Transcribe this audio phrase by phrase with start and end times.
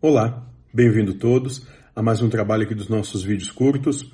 [0.00, 4.12] Olá, bem-vindo todos a mais um trabalho aqui dos nossos vídeos curtos.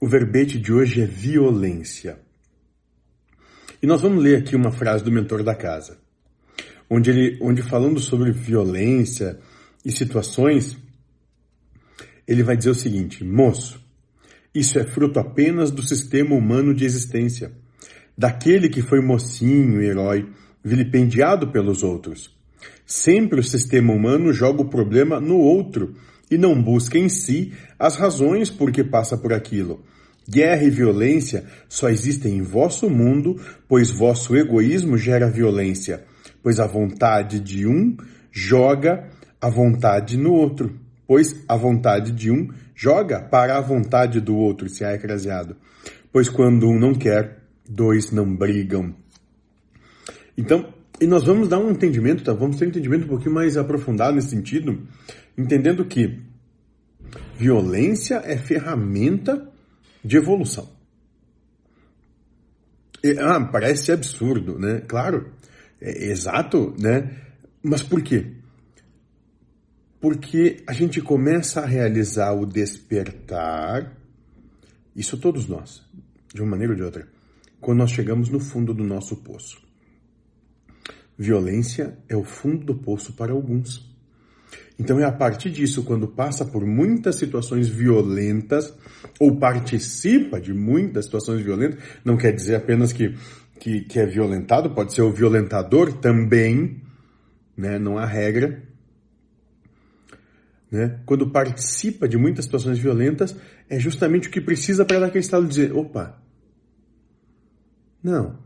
[0.00, 2.18] O verbete de hoje é violência.
[3.82, 5.98] E nós vamos ler aqui uma frase do mentor da casa,
[6.88, 9.38] onde ele, onde falando sobre violência
[9.84, 10.78] e situações,
[12.26, 13.84] ele vai dizer o seguinte: moço,
[14.54, 17.52] isso é fruto apenas do sistema humano de existência,
[18.16, 20.26] daquele que foi mocinho herói,
[20.64, 22.37] vilipendiado pelos outros
[22.86, 25.94] Sempre o sistema humano joga o problema no outro
[26.30, 29.84] e não busca em si as razões por que passa por aquilo.
[30.28, 36.04] Guerra e violência só existem em vosso mundo, pois vosso egoísmo gera violência,
[36.42, 37.96] pois a vontade de um
[38.30, 39.08] joga
[39.40, 44.68] a vontade no outro, pois a vontade de um joga para a vontade do outro,
[44.68, 45.56] se ecrasiado.
[46.12, 47.38] Pois quando um não quer,
[47.68, 48.94] dois não brigam.
[50.36, 52.32] Então, e nós vamos dar um entendimento, tá?
[52.32, 54.86] Vamos ter um entendimento um pouquinho mais aprofundado nesse sentido,
[55.36, 56.20] entendendo que
[57.36, 59.48] violência é ferramenta
[60.04, 60.68] de evolução.
[63.02, 64.80] E, ah, parece absurdo, né?
[64.88, 65.32] Claro,
[65.80, 67.16] é exato, né?
[67.62, 68.32] Mas por quê?
[70.00, 73.96] Porque a gente começa a realizar o despertar,
[74.94, 75.82] isso todos nós,
[76.34, 77.08] de uma maneira ou de outra,
[77.60, 79.67] quando nós chegamos no fundo do nosso poço.
[81.18, 83.84] Violência é o fundo do poço para alguns.
[84.78, 88.72] Então é a partir disso, quando passa por muitas situações violentas,
[89.18, 93.16] ou participa de muitas situações violentas, não quer dizer apenas que,
[93.58, 96.80] que, que é violentado, pode ser o violentador também,
[97.56, 97.80] né?
[97.80, 98.62] não há regra.
[100.70, 101.00] Né?
[101.04, 103.34] Quando participa de muitas situações violentas,
[103.68, 106.22] é justamente o que precisa para dar aquele estado de dizer, opa,
[108.00, 108.38] não,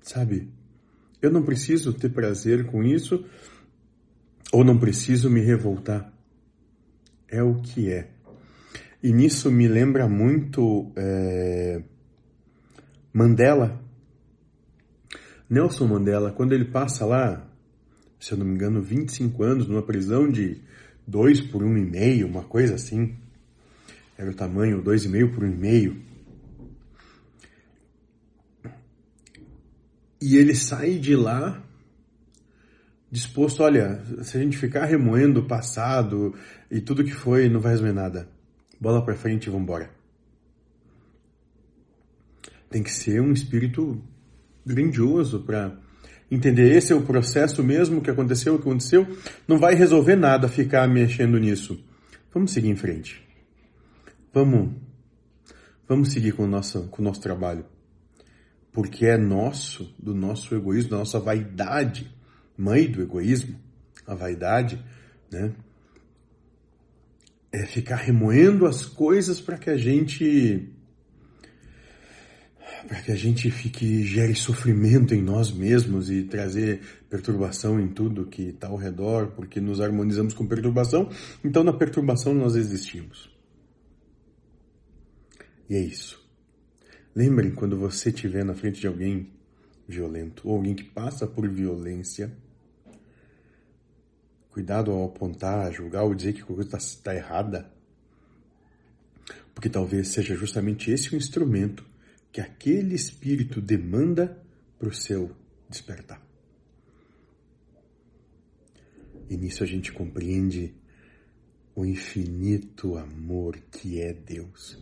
[0.00, 0.53] sabe,
[1.26, 3.24] eu não preciso ter prazer com isso
[4.52, 6.12] ou não preciso me revoltar.
[7.28, 8.08] É o que é.
[9.02, 11.82] E nisso me lembra muito é,
[13.12, 13.82] Mandela.
[15.48, 17.46] Nelson Mandela, quando ele passa lá,
[18.18, 20.62] se eu não me engano, 25 anos numa prisão de
[21.06, 23.14] 2 por 1,5, uma coisa assim.
[24.16, 26.13] Era o tamanho, 2,5 por 1,5.
[30.26, 31.62] E ele sai de lá
[33.10, 36.34] disposto, olha, se a gente ficar remoendo o passado
[36.70, 38.26] e tudo que foi, não vai resolver nada.
[38.80, 39.90] Bola para frente e vamos embora.
[42.70, 44.02] Tem que ser um espírito
[44.64, 45.78] grandioso para
[46.30, 49.06] entender esse é o processo mesmo que aconteceu, o que aconteceu,
[49.46, 51.84] não vai resolver nada ficar mexendo nisso.
[52.32, 53.22] Vamos seguir em frente.
[54.32, 54.72] Vamos
[55.86, 57.73] vamos seguir com o nosso com o nosso trabalho
[58.74, 62.12] porque é nosso, do nosso egoísmo, da nossa vaidade,
[62.58, 63.56] mãe do egoísmo,
[64.04, 64.84] a vaidade,
[65.30, 65.54] né?
[67.52, 70.68] É ficar remoendo as coisas para que a gente
[72.88, 78.26] para que a gente fique gere sofrimento em nós mesmos e trazer perturbação em tudo
[78.26, 81.08] que está ao redor, porque nos harmonizamos com perturbação,
[81.42, 83.30] então na perturbação nós existimos.
[85.70, 86.23] E é isso.
[87.14, 89.30] Lembrem quando você estiver na frente de alguém
[89.86, 92.36] violento ou alguém que passa por violência.
[94.50, 97.72] Cuidado ao apontar, julgar ou dizer que a coisa está tá errada.
[99.54, 101.84] Porque talvez seja justamente esse o instrumento
[102.32, 104.42] que aquele espírito demanda
[104.76, 105.30] para o seu
[105.68, 106.20] despertar.
[109.30, 110.74] E nisso a gente compreende
[111.76, 114.76] o infinito amor que é Deus.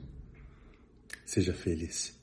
[1.27, 2.22] Seja feliz.